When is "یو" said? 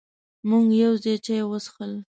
0.83-0.93